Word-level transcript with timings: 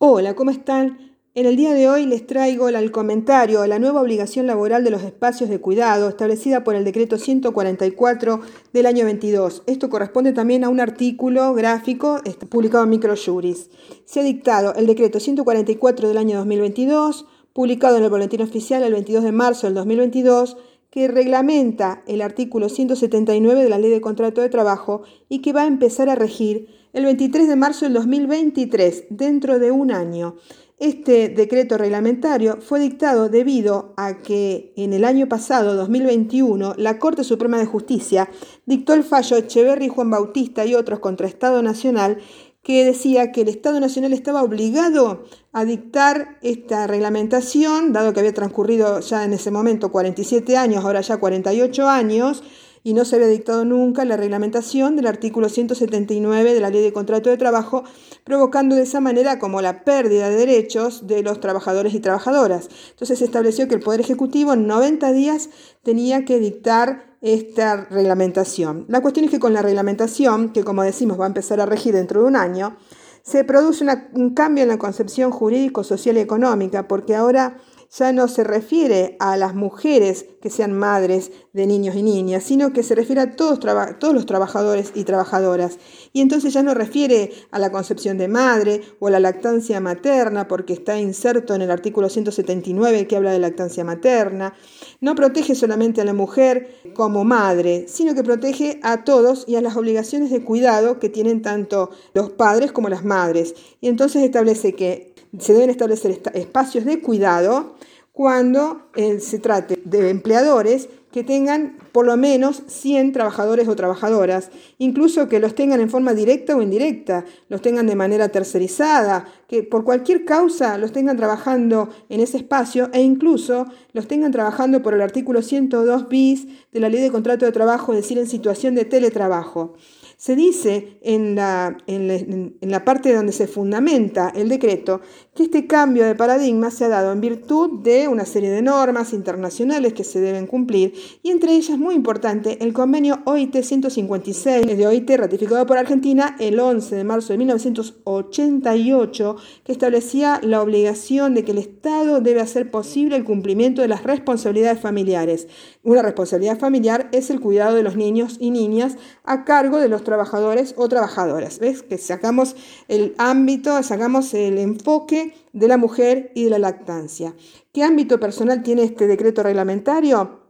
Hola, 0.00 0.36
¿cómo 0.36 0.52
están? 0.52 1.16
En 1.34 1.44
el 1.44 1.56
día 1.56 1.74
de 1.74 1.88
hoy 1.88 2.06
les 2.06 2.24
traigo 2.24 2.68
el 2.68 2.92
comentario 2.92 3.62
a 3.62 3.66
la 3.66 3.80
nueva 3.80 4.00
obligación 4.00 4.46
laboral 4.46 4.84
de 4.84 4.90
los 4.90 5.02
espacios 5.02 5.50
de 5.50 5.60
cuidado 5.60 6.08
establecida 6.08 6.62
por 6.62 6.76
el 6.76 6.84
decreto 6.84 7.18
144 7.18 8.40
del 8.72 8.86
año 8.86 9.04
22. 9.04 9.64
Esto 9.66 9.90
corresponde 9.90 10.32
también 10.32 10.62
a 10.62 10.68
un 10.68 10.78
artículo 10.78 11.52
gráfico 11.52 12.20
este, 12.24 12.46
publicado 12.46 12.84
en 12.84 12.90
Microjuris. 12.90 13.70
Se 14.04 14.20
ha 14.20 14.22
dictado 14.22 14.72
el 14.76 14.86
decreto 14.86 15.18
144 15.18 16.06
del 16.06 16.18
año 16.18 16.36
2022, 16.36 17.26
publicado 17.52 17.96
en 17.96 18.04
el 18.04 18.10
Boletín 18.10 18.42
Oficial 18.42 18.84
el 18.84 18.92
22 18.92 19.24
de 19.24 19.32
marzo 19.32 19.66
del 19.66 19.74
2022, 19.74 20.58
que 20.90 21.08
reglamenta 21.08 22.04
el 22.06 22.22
artículo 22.22 22.68
179 22.68 23.64
de 23.64 23.68
la 23.68 23.78
Ley 23.78 23.90
de 23.90 24.00
Contrato 24.00 24.42
de 24.42 24.48
Trabajo 24.48 25.02
y 25.28 25.40
que 25.40 25.52
va 25.52 25.62
a 25.62 25.66
empezar 25.66 26.08
a 26.08 26.14
regir 26.14 26.77
el 26.92 27.04
23 27.04 27.48
de 27.48 27.56
marzo 27.56 27.84
del 27.84 27.94
2023, 27.94 29.04
dentro 29.10 29.58
de 29.58 29.70
un 29.70 29.92
año. 29.92 30.36
Este 30.78 31.28
decreto 31.28 31.76
reglamentario 31.76 32.58
fue 32.60 32.78
dictado 32.78 33.28
debido 33.28 33.94
a 33.96 34.18
que 34.18 34.72
en 34.76 34.92
el 34.92 35.04
año 35.04 35.28
pasado, 35.28 35.74
2021, 35.74 36.74
la 36.76 37.00
Corte 37.00 37.24
Suprema 37.24 37.58
de 37.58 37.66
Justicia 37.66 38.30
dictó 38.64 38.94
el 38.94 39.02
fallo 39.02 39.36
Echeverry, 39.36 39.88
Juan 39.88 40.10
Bautista 40.10 40.64
y 40.64 40.76
otros 40.76 41.00
contra 41.00 41.26
Estado 41.26 41.62
Nacional 41.62 42.18
que 42.62 42.84
decía 42.84 43.32
que 43.32 43.40
el 43.40 43.48
Estado 43.48 43.80
Nacional 43.80 44.12
estaba 44.12 44.42
obligado 44.42 45.24
a 45.52 45.64
dictar 45.64 46.38
esta 46.42 46.86
reglamentación, 46.86 47.92
dado 47.92 48.12
que 48.12 48.20
había 48.20 48.34
transcurrido 48.34 49.00
ya 49.00 49.24
en 49.24 49.32
ese 49.32 49.50
momento 49.50 49.90
47 49.90 50.56
años, 50.56 50.84
ahora 50.84 51.00
ya 51.00 51.16
48 51.16 51.88
años, 51.88 52.42
y 52.82 52.94
no 52.94 53.04
se 53.04 53.16
había 53.16 53.28
dictado 53.28 53.64
nunca 53.64 54.04
la 54.04 54.16
reglamentación 54.16 54.96
del 54.96 55.06
artículo 55.06 55.48
179 55.48 56.54
de 56.54 56.60
la 56.60 56.70
Ley 56.70 56.82
de 56.82 56.92
Contrato 56.92 57.30
de 57.30 57.36
Trabajo, 57.36 57.84
provocando 58.24 58.76
de 58.76 58.82
esa 58.82 59.00
manera 59.00 59.38
como 59.38 59.60
la 59.62 59.84
pérdida 59.84 60.28
de 60.28 60.36
derechos 60.36 61.06
de 61.06 61.22
los 61.22 61.40
trabajadores 61.40 61.94
y 61.94 62.00
trabajadoras. 62.00 62.68
Entonces 62.90 63.18
se 63.18 63.24
estableció 63.24 63.68
que 63.68 63.74
el 63.74 63.80
Poder 63.80 64.00
Ejecutivo 64.00 64.52
en 64.52 64.66
90 64.66 65.12
días 65.12 65.50
tenía 65.82 66.24
que 66.24 66.38
dictar 66.38 67.16
esta 67.20 67.86
reglamentación. 67.90 68.84
La 68.88 69.00
cuestión 69.00 69.24
es 69.24 69.30
que 69.30 69.40
con 69.40 69.52
la 69.52 69.62
reglamentación, 69.62 70.52
que 70.52 70.62
como 70.62 70.82
decimos 70.82 71.18
va 71.18 71.24
a 71.24 71.28
empezar 71.28 71.60
a 71.60 71.66
regir 71.66 71.94
dentro 71.94 72.20
de 72.20 72.28
un 72.28 72.36
año, 72.36 72.76
se 73.22 73.44
produce 73.44 73.84
un 74.14 74.34
cambio 74.34 74.62
en 74.62 74.68
la 74.68 74.78
concepción 74.78 75.30
jurídico, 75.30 75.84
social 75.84 76.16
y 76.16 76.20
económica, 76.20 76.88
porque 76.88 77.14
ahora 77.14 77.58
ya 77.96 78.12
no 78.12 78.28
se 78.28 78.44
refiere 78.44 79.16
a 79.18 79.36
las 79.36 79.54
mujeres 79.54 80.26
que 80.42 80.50
sean 80.50 80.72
madres 80.72 81.32
de 81.52 81.66
niños 81.66 81.96
y 81.96 82.02
niñas, 82.02 82.44
sino 82.44 82.72
que 82.72 82.82
se 82.82 82.94
refiere 82.94 83.20
a 83.22 83.32
todos, 83.32 83.60
todos 83.98 84.14
los 84.14 84.26
trabajadores 84.26 84.92
y 84.94 85.04
trabajadoras. 85.04 85.78
Y 86.12 86.20
entonces 86.20 86.52
ya 86.52 86.62
no 86.62 86.74
refiere 86.74 87.32
a 87.50 87.58
la 87.58 87.72
concepción 87.72 88.18
de 88.18 88.28
madre 88.28 88.82
o 89.00 89.08
a 89.08 89.10
la 89.10 89.20
lactancia 89.20 89.80
materna, 89.80 90.48
porque 90.48 90.74
está 90.74 90.98
inserto 90.98 91.54
en 91.54 91.62
el 91.62 91.70
artículo 91.70 92.08
179 92.08 93.06
que 93.06 93.16
habla 93.16 93.32
de 93.32 93.38
lactancia 93.38 93.84
materna. 93.84 94.54
No 95.00 95.14
protege 95.14 95.54
solamente 95.54 96.00
a 96.00 96.04
la 96.04 96.12
mujer 96.12 96.68
como 96.94 97.24
madre, 97.24 97.86
sino 97.88 98.14
que 98.14 98.22
protege 98.22 98.80
a 98.82 99.04
todos 99.04 99.44
y 99.48 99.56
a 99.56 99.62
las 99.62 99.76
obligaciones 99.76 100.30
de 100.30 100.44
cuidado 100.44 100.98
que 100.98 101.08
tienen 101.08 101.42
tanto 101.42 101.90
los 102.12 102.30
padres 102.30 102.72
como 102.72 102.88
las 102.88 103.04
madres. 103.04 103.54
Y 103.80 103.88
entonces 103.88 104.22
establece 104.22 104.74
que 104.74 105.14
se 105.38 105.52
deben 105.52 105.70
establecer 105.70 106.20
espacios 106.34 106.84
de 106.84 107.00
cuidado 107.00 107.74
cuando 108.12 108.88
eh, 108.96 109.20
se 109.20 109.38
trate 109.38 109.78
de 109.84 110.10
empleadores 110.10 110.88
que 111.12 111.24
tengan 111.24 111.76
por 111.92 112.04
lo 112.04 112.16
menos 112.16 112.62
100 112.66 113.12
trabajadores 113.12 113.66
o 113.68 113.76
trabajadoras, 113.76 114.50
incluso 114.78 115.28
que 115.28 115.40
los 115.40 115.54
tengan 115.54 115.80
en 115.80 115.88
forma 115.88 116.12
directa 116.14 116.56
o 116.56 116.62
indirecta, 116.62 117.24
los 117.48 117.62
tengan 117.62 117.86
de 117.86 117.96
manera 117.96 118.28
tercerizada, 118.28 119.26
que 119.48 119.62
por 119.62 119.84
cualquier 119.84 120.24
causa 120.24 120.78
los 120.78 120.92
tengan 120.92 121.16
trabajando 121.16 121.88
en 122.08 122.20
ese 122.20 122.36
espacio 122.36 122.90
e 122.92 123.00
incluso 123.00 123.66
los 123.92 124.06
tengan 124.06 124.32
trabajando 124.32 124.82
por 124.82 124.94
el 124.94 125.00
artículo 125.00 125.40
102 125.40 126.08
bis 126.08 126.46
de 126.72 126.80
la 126.80 126.88
Ley 126.88 127.00
de 127.00 127.10
Contrato 127.10 127.46
de 127.46 127.52
Trabajo, 127.52 127.92
es 127.92 128.00
decir, 128.00 128.18
en 128.18 128.26
situación 128.26 128.74
de 128.74 128.84
teletrabajo. 128.84 129.74
Se 130.18 130.34
dice 130.34 130.98
en 131.02 131.36
la, 131.36 131.78
en, 131.86 132.56
la, 132.60 132.84
parte 132.84 133.14
donde 133.14 133.30
se 133.30 133.46
fundamenta 133.46 134.32
el 134.34 134.48
decreto 134.48 135.00
que 135.32 135.44
este 135.44 135.68
cambio 135.68 136.04
de 136.04 136.16
paradigma 136.16 136.72
se 136.72 136.86
ha 136.86 136.88
dado 136.88 137.12
en 137.12 137.20
virtud 137.20 137.78
de 137.84 138.08
una 138.08 138.24
serie 138.24 138.50
de 138.50 138.60
normas 138.60 139.12
internacionales 139.12 139.92
que 139.92 140.02
se 140.02 140.20
deben 140.20 140.48
cumplir 140.48 140.92
y 141.22 141.30
entre 141.30 141.52
ellas, 141.52 141.78
muy 141.78 141.94
importante, 141.94 142.58
el 142.64 142.72
convenio 142.72 143.20
OIT 143.26 143.62
156 143.62 144.66
de 144.66 144.86
OIT 144.88 145.08
ratificado 145.10 145.64
por 145.66 145.78
Argentina 145.78 146.34
el 146.40 146.58
11 146.58 146.96
de 146.96 147.04
marzo 147.04 147.32
de 147.32 147.38
1988 147.38 149.36
que 149.62 149.70
establecía 149.70 150.40
la 150.42 150.60
obligación 150.62 151.34
de 151.34 151.44
que 151.44 151.52
el 151.52 151.58
Estado 151.58 152.20
debe 152.20 152.40
hacer 152.40 152.72
posible 152.72 153.14
el 153.14 153.22
cumplimiento 153.22 153.82
de 153.82 153.88
las 153.88 154.02
responsabilidades 154.02 154.80
familiares. 154.80 155.46
Una 155.84 156.02
responsabilidad 156.02 156.58
familiar 156.58 157.08
es 157.12 157.30
el 157.30 157.38
cuidado 157.38 157.76
de 157.76 157.84
los 157.84 157.94
niños 157.94 158.36
y 158.40 158.50
niñas 158.50 158.96
a 159.22 159.44
cargo 159.44 159.78
de 159.78 159.88
los 159.88 160.02
trabajadores 160.08 160.74
o 160.78 160.88
trabajadoras. 160.88 161.58
¿Ves? 161.58 161.82
Que 161.82 161.98
sacamos 161.98 162.56
el 162.88 163.14
ámbito, 163.18 163.82
sacamos 163.82 164.32
el 164.32 164.56
enfoque 164.56 165.34
de 165.52 165.68
la 165.68 165.76
mujer 165.76 166.32
y 166.34 166.44
de 166.44 166.50
la 166.50 166.58
lactancia. 166.58 167.34
¿Qué 167.74 167.82
ámbito 167.82 168.18
personal 168.18 168.62
tiene 168.62 168.84
este 168.84 169.06
decreto 169.06 169.42
reglamentario? 169.42 170.48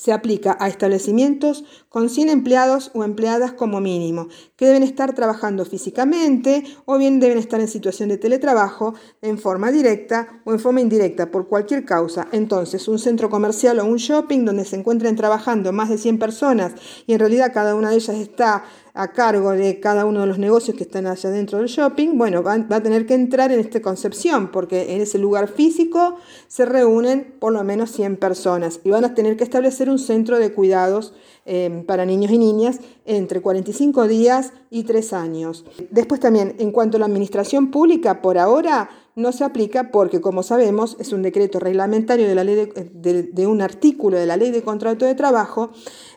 se 0.00 0.12
aplica 0.12 0.56
a 0.60 0.68
establecimientos 0.68 1.64
con 1.88 2.08
100 2.08 2.28
empleados 2.30 2.90
o 2.94 3.04
empleadas 3.04 3.52
como 3.52 3.80
mínimo, 3.80 4.28
que 4.56 4.64
deben 4.64 4.82
estar 4.82 5.14
trabajando 5.14 5.64
físicamente 5.64 6.64
o 6.86 6.96
bien 6.96 7.20
deben 7.20 7.38
estar 7.38 7.60
en 7.60 7.68
situación 7.68 8.08
de 8.08 8.16
teletrabajo 8.16 8.94
en 9.20 9.36
forma 9.36 9.70
directa 9.72 10.40
o 10.44 10.52
en 10.52 10.60
forma 10.60 10.80
indirecta 10.80 11.30
por 11.30 11.48
cualquier 11.48 11.84
causa. 11.84 12.28
Entonces, 12.32 12.86
un 12.88 12.98
centro 12.98 13.28
comercial 13.28 13.80
o 13.80 13.84
un 13.84 13.96
shopping 13.96 14.44
donde 14.44 14.64
se 14.64 14.76
encuentren 14.76 15.16
trabajando 15.16 15.72
más 15.72 15.88
de 15.88 15.98
100 15.98 16.18
personas 16.18 16.72
y 17.06 17.12
en 17.12 17.18
realidad 17.18 17.52
cada 17.52 17.74
una 17.74 17.90
de 17.90 17.96
ellas 17.96 18.16
está 18.16 18.64
a 18.94 19.12
cargo 19.12 19.52
de 19.52 19.80
cada 19.80 20.04
uno 20.04 20.20
de 20.20 20.26
los 20.26 20.38
negocios 20.38 20.76
que 20.76 20.84
están 20.84 21.06
allá 21.06 21.30
dentro 21.30 21.58
del 21.58 21.68
shopping, 21.68 22.16
bueno, 22.18 22.42
va, 22.42 22.54
a 22.54 22.82
tener 22.82 23.06
que 23.06 23.14
entrar 23.14 23.52
en 23.52 23.60
esta 23.60 23.80
concepción, 23.80 24.50
porque 24.50 24.94
en 24.94 25.00
ese 25.00 25.18
lugar 25.18 25.48
físico 25.48 26.16
se 26.48 26.64
reúnen 26.64 27.34
por 27.38 27.52
lo 27.52 27.62
menos 27.64 27.90
100 27.92 28.16
personas 28.16 28.80
y 28.84 28.90
van 28.90 29.04
a 29.04 29.14
tener 29.14 29.36
que 29.36 29.44
establecer 29.44 29.88
un 29.88 29.98
centro 29.98 30.38
de 30.38 30.52
cuidados 30.52 31.14
eh, 31.52 31.82
para 31.84 32.06
niños 32.06 32.30
y 32.30 32.38
niñas 32.38 32.78
entre 33.06 33.40
45 33.40 34.06
días 34.06 34.52
y 34.70 34.84
3 34.84 35.12
años. 35.14 35.64
Después 35.90 36.20
también, 36.20 36.54
en 36.60 36.70
cuanto 36.70 36.96
a 36.96 37.00
la 37.00 37.06
administración 37.06 37.72
pública, 37.72 38.22
por 38.22 38.38
ahora 38.38 38.88
no 39.16 39.32
se 39.32 39.42
aplica 39.42 39.90
porque, 39.90 40.20
como 40.20 40.44
sabemos, 40.44 40.96
es 41.00 41.12
un 41.12 41.22
decreto 41.22 41.58
reglamentario 41.58 42.28
de, 42.28 42.36
la 42.36 42.44
ley 42.44 42.70
de, 42.94 43.46
un 43.48 43.62
artículo 43.62 44.16
de 44.16 44.26
la 44.26 44.36
ley 44.36 44.52
de 44.52 44.62
contrato 44.62 45.06
de 45.06 45.16
trabajo, 45.16 45.70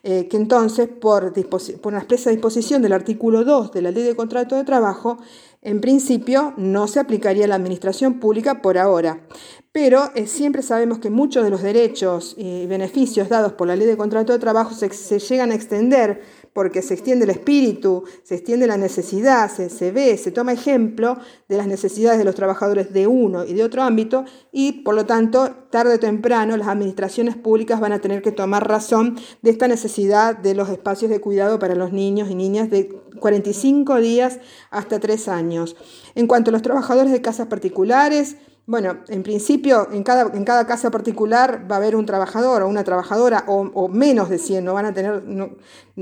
eh, 0.04 0.28
que 0.28 0.38
entonces, 0.38 0.88
por, 0.88 1.34
por 1.50 1.64
una 1.86 1.98
expresa 1.98 2.30
disposición 2.30 2.84
del 2.84 2.94
artículo 2.94 3.44
2 3.44 3.72
de 3.72 3.82
la 3.82 3.90
ley 3.90 4.04
de 4.04 4.16
contrato 4.16 4.56
de 4.56 4.66
trabajo, 4.66 5.18
en 5.64 5.82
principio 5.82 6.54
no 6.58 6.88
se 6.88 7.00
aplicaría 7.00 7.46
a 7.46 7.48
la 7.48 7.56
administración 7.56 8.20
pública 8.20 8.62
por 8.62 8.78
ahora, 8.78 9.26
pero 9.74 10.12
eh, 10.14 10.28
siempre 10.28 10.62
sabemos 10.62 11.00
que 11.00 11.10
muchos 11.10 11.44
de 11.44 11.50
los 11.50 11.64
derechos 11.64 12.36
y 12.38 12.68
beneficios 12.68 13.28
dados 13.28 13.54
por 13.54 13.68
la 13.68 13.76
ley 13.76 13.88
de 13.88 13.98
contrato 13.98 14.32
de 14.32 14.40
trabajo 14.40 14.74
se 14.76 15.20
llegan 15.20 15.52
a 15.52 15.56
extender 15.56 16.22
porque 16.54 16.84
se 16.84 16.94
extiende 16.94 17.26
el 17.26 17.32
espíritu, 17.32 18.04
se 18.24 18.36
extiende 18.36 18.68
la 18.68 18.78
necesidad, 18.78 19.50
se, 19.50 19.92
ve, 19.92 20.16
se 20.18 20.32
toma 20.32 20.54
ejemplo 20.54 21.18
de 21.50 21.58
las 21.58 21.66
necesidades 21.66 22.20
de 22.20 22.26
los 22.26 22.36
trabajadores 22.36 22.94
de 22.94 23.08
uno 23.08 23.44
y 23.44 23.56
de 23.56 23.64
otro 23.64 23.82
ámbito 23.82 24.26
y 24.52 24.84
por 24.84 24.94
lo 24.94 25.08
tanto 25.08 25.50
tarde 25.72 25.96
o 25.96 26.00
temprano 26.00 26.56
las 26.56 26.68
administraciones 26.68 27.36
públicas 27.36 27.80
van 27.80 27.94
a 27.94 28.00
tener 28.00 28.22
que 28.22 28.32
tomar 28.32 28.68
razón 28.68 29.18
de 29.42 29.50
esta 29.50 29.68
necesidad 29.68 30.38
de 30.38 30.54
los 30.54 30.70
espacios 30.70 31.10
de 31.10 31.20
cuidado 31.20 31.58
para 31.58 31.74
los 31.74 31.92
niños 31.92 32.30
y 32.30 32.36
niñas 32.36 32.70
de 32.70 32.90
45 33.20 34.00
días 34.00 34.40
hasta 34.70 35.00
3 35.00 35.28
años. 35.30 35.76
En 36.14 36.28
cuanto 36.28 36.52
a 36.52 36.54
los 36.54 36.62
trabajadores 36.62 37.12
de 37.12 37.22
casas 37.22 37.48
particulares, 37.48 38.36
bueno, 38.65 39.00
en 39.10 39.24
principio, 39.24 39.89
en 39.92 40.04
cada, 40.04 40.31
en 40.33 40.45
cada 40.45 40.65
casa 40.65 40.89
particular 40.89 41.69
va 41.69 41.75
a 41.75 41.80
haber 41.80 41.98
un 41.98 42.06
trabajador 42.06 42.62
o 42.62 42.69
una 42.69 42.86
trabajadora 42.86 43.44
o, 43.48 43.89
menos 43.89 44.30
de 44.30 44.38
100, 44.38 44.63
no 44.63 44.74
van 44.74 44.86
a 44.86 44.94
tener, 44.94 45.21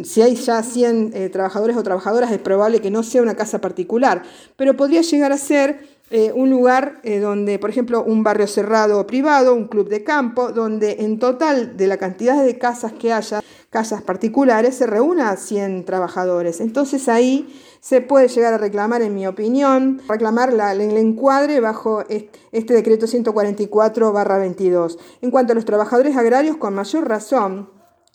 si 0.04 0.22
hay 0.22 0.36
ya 0.36 0.62
100 0.62 1.12
eh, 1.14 1.30
trabajadores 1.30 1.76
o 1.76 1.82
trabajadoras 1.82 2.32
es 2.32 2.38
probable 2.38 2.80
que 2.80 2.92
no 2.92 3.02
sea 3.02 3.24
una 3.24 3.34
casa 3.34 3.60
particular, 3.62 4.22
pero 4.58 4.78
podría 4.78 5.02
llegar 5.02 5.32
a 5.32 5.38
ser 5.38 6.02
eh, 6.12 6.32
un 6.36 6.52
lugar 6.52 7.00
eh, 7.04 7.20
donde, 7.20 7.58
por 7.58 7.70
ejemplo, 7.70 8.04
un 8.04 8.22
barrio 8.22 8.46
cerrado 8.46 9.00
o 9.00 9.08
privado, 9.08 9.56
un 9.56 9.68
club 9.68 9.88
de 9.88 10.04
campo, 10.04 10.52
donde 10.52 10.98
en 11.00 11.18
total 11.18 11.78
de 11.78 11.88
la 11.88 11.98
cantidad 11.98 12.44
de 12.44 12.58
casas 12.60 12.94
que 12.94 13.12
haya, 13.12 13.42
casas 13.72 14.04
particulares, 14.04 14.76
se 14.76 14.86
reúna 14.86 15.36
100 15.36 15.86
trabajadores. 15.86 16.60
Entonces 16.60 17.08
ahí 17.08 17.48
se 17.80 18.02
puede 18.02 18.28
llegar 18.28 18.54
a 18.54 18.58
reclamar, 18.58 19.02
en 19.02 19.16
mi 19.16 19.26
opinión, 19.26 20.02
reclamar 20.08 20.54
la, 20.54 20.74
el 20.74 20.98
encuadre 20.98 21.62
bajo 21.62 22.04
este 22.10 22.74
decreto 22.74 23.08
144-22. 23.08 24.98
En 25.22 25.32
cuanto 25.32 25.54
a 25.54 25.56
los 25.56 25.66
trabajadores 25.66 26.18
agrarios, 26.18 26.58
con 26.58 26.76
mayor 26.76 27.08
razón, 27.08 27.70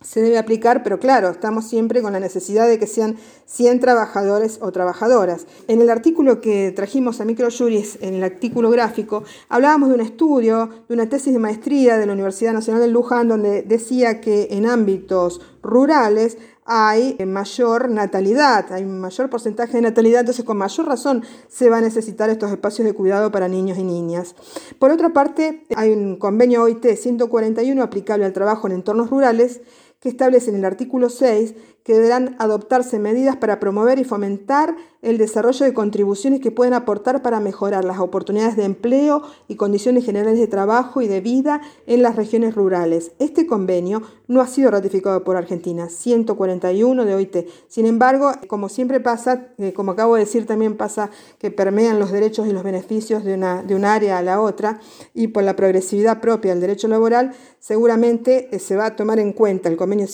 se 0.06 0.22
debe 0.22 0.38
aplicar, 0.38 0.84
pero 0.84 1.00
claro, 1.00 1.30
estamos 1.30 1.66
siempre 1.66 2.00
con 2.00 2.12
la 2.12 2.20
necesidad 2.20 2.68
de 2.68 2.78
que 2.78 2.86
sean 2.86 3.16
100 3.46 3.80
trabajadores 3.80 4.58
o 4.62 4.70
trabajadoras. 4.70 5.46
En 5.66 5.80
el 5.80 5.90
artículo 5.90 6.40
que 6.40 6.72
trajimos 6.74 7.20
a 7.20 7.24
Microjuris, 7.24 7.98
en 8.00 8.14
el 8.14 8.22
artículo 8.22 8.70
gráfico, 8.70 9.24
hablábamos 9.48 9.88
de 9.88 9.96
un 9.96 10.00
estudio, 10.00 10.70
de 10.88 10.94
una 10.94 11.08
tesis 11.08 11.32
de 11.32 11.40
maestría 11.40 11.98
de 11.98 12.06
la 12.06 12.12
Universidad 12.12 12.52
Nacional 12.52 12.82
de 12.82 12.88
Luján, 12.88 13.26
donde 13.26 13.62
decía 13.62 14.20
que 14.20 14.48
en 14.52 14.66
ámbitos 14.66 15.40
rurales 15.60 16.38
hay 16.66 17.16
mayor 17.24 17.90
natalidad, 17.90 18.72
hay 18.72 18.84
mayor 18.84 19.30
porcentaje 19.30 19.74
de 19.74 19.82
natalidad, 19.82 20.20
entonces 20.20 20.44
con 20.44 20.56
mayor 20.56 20.86
razón 20.86 21.22
se 21.48 21.70
va 21.70 21.78
a 21.78 21.80
necesitar 21.80 22.28
estos 22.28 22.50
espacios 22.50 22.86
de 22.86 22.92
cuidado 22.92 23.30
para 23.30 23.48
niños 23.48 23.78
y 23.78 23.84
niñas. 23.84 24.34
Por 24.80 24.90
otra 24.90 25.10
parte, 25.10 25.64
hay 25.76 25.92
un 25.92 26.16
convenio 26.16 26.64
OIT 26.64 26.84
141 26.96 27.82
aplicable 27.82 28.24
al 28.24 28.32
trabajo 28.32 28.66
en 28.66 28.74
entornos 28.74 29.10
rurales 29.10 29.60
que 30.00 30.08
establece 30.08 30.50
en 30.50 30.56
el 30.56 30.64
artículo 30.64 31.08
6 31.08 31.54
que 31.82 31.94
deberán 31.94 32.36
adoptarse 32.38 32.98
medidas 32.98 33.36
para 33.36 33.60
promover 33.60 33.98
y 33.98 34.04
fomentar 34.04 34.76
el 35.06 35.18
desarrollo 35.18 35.64
de 35.64 35.72
contribuciones 35.72 36.40
que 36.40 36.50
pueden 36.50 36.74
aportar 36.74 37.22
para 37.22 37.38
mejorar 37.38 37.84
las 37.84 38.00
oportunidades 38.00 38.56
de 38.56 38.64
empleo 38.64 39.22
y 39.46 39.54
condiciones 39.54 40.04
generales 40.04 40.38
de 40.38 40.48
trabajo 40.48 41.00
y 41.00 41.06
de 41.06 41.20
vida 41.20 41.60
en 41.86 42.02
las 42.02 42.16
regiones 42.16 42.56
rurales. 42.56 43.12
Este 43.20 43.46
convenio 43.46 44.02
no 44.26 44.40
ha 44.40 44.48
sido 44.48 44.72
ratificado 44.72 45.22
por 45.22 45.36
Argentina, 45.36 45.88
141 45.88 47.04
de 47.04 47.14
OIT. 47.14 47.36
Sin 47.68 47.86
embargo, 47.86 48.32
como 48.48 48.68
siempre 48.68 48.98
pasa, 48.98 49.46
eh, 49.58 49.72
como 49.72 49.92
acabo 49.92 50.16
de 50.16 50.24
decir, 50.24 50.44
también 50.44 50.76
pasa 50.76 51.10
que 51.38 51.52
permean 51.52 52.00
los 52.00 52.10
derechos 52.10 52.48
y 52.48 52.52
los 52.52 52.64
beneficios 52.64 53.24
de 53.24 53.34
una, 53.34 53.62
de 53.62 53.76
un 53.76 53.84
área 53.84 54.18
a 54.18 54.22
la 54.22 54.40
otra 54.40 54.80
y 55.14 55.28
por 55.28 55.44
la 55.44 55.54
progresividad 55.54 56.20
propia 56.20 56.50
del 56.50 56.60
derecho 56.60 56.88
laboral, 56.88 57.32
seguramente 57.60 58.48
eh, 58.50 58.58
se 58.58 58.74
va 58.74 58.86
a 58.86 58.96
tomar 58.96 59.20
en 59.20 59.32
cuenta 59.32 59.68
el 59.68 59.76
convenio 59.76 60.06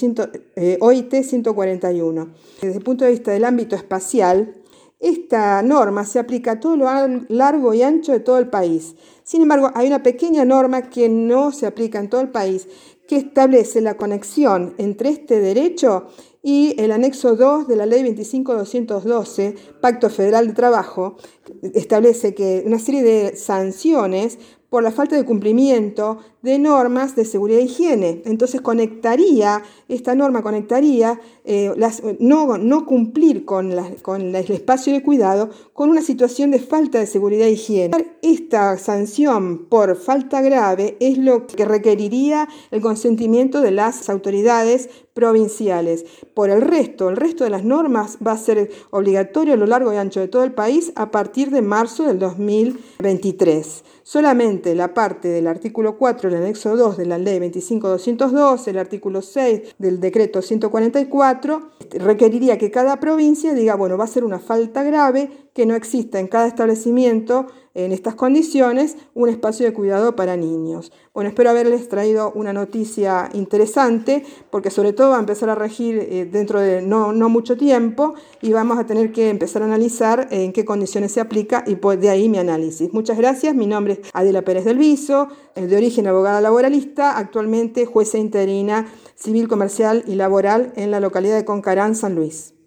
eh, 0.56 0.76
OIT 0.80 1.14
141 1.22 2.28
desde 2.60 2.78
el 2.78 2.84
punto 2.84 3.04
de 3.04 3.10
vista 3.10 3.32
del 3.32 3.44
ámbito 3.44 3.74
espacial, 3.74 4.54
esta 5.02 5.60
norma 5.62 6.04
se 6.04 6.20
aplica 6.20 6.52
a 6.52 6.60
todo 6.60 6.76
lo 6.76 6.86
largo 7.28 7.74
y 7.74 7.82
ancho 7.82 8.12
de 8.12 8.20
todo 8.20 8.38
el 8.38 8.48
país. 8.48 8.94
Sin 9.24 9.42
embargo, 9.42 9.70
hay 9.74 9.88
una 9.88 10.02
pequeña 10.02 10.44
norma 10.44 10.88
que 10.90 11.08
no 11.08 11.50
se 11.50 11.66
aplica 11.66 11.98
en 11.98 12.08
todo 12.08 12.20
el 12.20 12.30
país, 12.30 12.68
que 13.08 13.16
establece 13.16 13.80
la 13.80 13.96
conexión 13.96 14.74
entre 14.78 15.08
este 15.08 15.40
derecho 15.40 16.06
y 16.40 16.80
el 16.80 16.92
anexo 16.92 17.34
2 17.34 17.66
de 17.66 17.76
la 17.76 17.86
Ley 17.86 18.02
25212, 18.02 19.56
Pacto 19.80 20.08
Federal 20.08 20.46
de 20.46 20.54
Trabajo, 20.54 21.16
establece 21.62 22.34
que 22.34 22.62
una 22.64 22.78
serie 22.78 23.02
de 23.02 23.36
sanciones 23.36 24.38
por 24.72 24.82
la 24.82 24.90
falta 24.90 25.16
de 25.16 25.26
cumplimiento 25.26 26.20
de 26.40 26.58
normas 26.58 27.14
de 27.14 27.26
seguridad 27.26 27.60
e 27.60 27.64
higiene. 27.64 28.22
Entonces 28.24 28.62
conectaría, 28.62 29.62
esta 29.86 30.14
norma 30.14 30.42
conectaría 30.42 31.20
eh, 31.44 31.74
las, 31.76 32.02
no, 32.20 32.56
no, 32.56 32.86
cumplir 32.86 33.44
con, 33.44 33.70
el 33.70 34.34
espacio 34.34 34.94
de 34.94 35.02
cuidado 35.02 35.50
con 35.74 35.90
una 35.90 36.00
situación 36.00 36.50
de 36.52 36.58
falta 36.58 36.98
de 36.98 37.06
seguridad 37.06 37.48
e 37.48 37.50
higiene. 37.50 38.14
Esta 38.22 38.78
sanción 38.78 39.66
por 39.66 39.94
falta 39.94 40.40
grave 40.40 40.96
es 41.00 41.18
lo 41.18 41.46
que 41.46 41.66
requeriría 41.66 42.48
el 42.70 42.80
consentimiento 42.80 43.60
de 43.60 43.72
las 43.72 44.08
autoridades 44.08 44.88
provinciales. 45.14 46.04
Por 46.34 46.50
el 46.50 46.60
resto, 46.60 47.08
el 47.10 47.16
resto 47.16 47.44
de 47.44 47.50
las 47.50 47.64
normas 47.64 48.18
va 48.26 48.32
a 48.32 48.38
ser 48.38 48.70
obligatorio 48.90 49.54
a 49.54 49.56
lo 49.56 49.66
largo 49.66 49.92
y 49.92 49.96
ancho 49.96 50.20
de 50.20 50.28
todo 50.28 50.44
el 50.44 50.52
país 50.52 50.92
a 50.96 51.10
partir 51.10 51.50
de 51.50 51.62
marzo 51.62 52.04
del 52.04 52.18
2023. 52.18 53.84
Solamente 54.02 54.74
la 54.74 54.94
parte 54.94 55.28
del 55.28 55.46
artículo 55.46 55.96
4 55.96 56.30
del 56.30 56.42
anexo 56.42 56.76
2 56.76 56.96
de 56.96 57.06
la 57.06 57.18
ley 57.18 57.38
25202, 57.38 58.68
el 58.68 58.78
artículo 58.78 59.22
6 59.22 59.76
del 59.78 60.00
decreto 60.00 60.42
144, 60.42 61.70
requeriría 61.92 62.58
que 62.58 62.70
cada 62.70 62.98
provincia 62.98 63.54
diga, 63.54 63.76
bueno, 63.76 63.96
va 63.96 64.04
a 64.04 64.08
ser 64.08 64.24
una 64.24 64.40
falta 64.40 64.82
grave 64.82 65.30
que 65.54 65.66
no 65.66 65.74
exista 65.74 66.18
en 66.18 66.26
cada 66.26 66.48
establecimiento 66.48 67.46
en 67.74 67.92
estas 67.92 68.14
condiciones 68.14 68.96
un 69.14 69.28
espacio 69.28 69.66
de 69.66 69.72
cuidado 69.72 70.16
para 70.16 70.36
niños. 70.36 70.92
Bueno, 71.14 71.28
espero 71.28 71.50
haberles 71.50 71.88
traído 71.88 72.32
una 72.34 72.52
noticia 72.52 73.28
interesante 73.34 74.24
porque 74.50 74.70
sobre 74.70 74.92
todo 74.92 75.10
va 75.10 75.16
a 75.16 75.20
empezar 75.20 75.50
a 75.50 75.54
regir 75.54 75.98
eh, 75.98 76.28
dentro 76.30 76.60
de 76.60 76.82
no, 76.82 77.12
mucho 77.28 77.56
tiempo 77.56 78.14
y 78.40 78.52
vamos 78.52 78.78
a 78.78 78.86
tener 78.86 79.12
que 79.12 79.28
empezar 79.30 79.62
a 79.62 79.66
analizar 79.66 80.28
en 80.30 80.52
qué 80.52 80.64
condiciones 80.64 81.12
se 81.12 81.20
aplica 81.20 81.64
y 81.66 81.76
pues 81.76 82.00
de 82.00 82.10
ahí 82.10 82.28
mi 82.28 82.38
análisis. 82.38 82.92
Muchas 82.92 83.18
gracias, 83.18 83.54
mi 83.54 83.66
nombre 83.66 83.94
es 83.94 84.10
Adela 84.12 84.42
Pérez 84.42 84.64
del 84.64 84.78
Viso, 84.78 85.28
de 85.54 85.76
origen 85.76 86.06
abogada 86.06 86.40
laboralista, 86.40 87.18
actualmente 87.18 87.86
jueza 87.86 88.18
interina 88.18 88.86
civil, 89.22 89.48
comercial 89.48 90.02
y 90.06 90.16
laboral 90.16 90.72
en 90.76 90.90
la 90.90 91.00
localidad 91.00 91.36
de 91.36 91.44
Concarán, 91.44 91.94
San 91.94 92.14
Luis. 92.14 92.54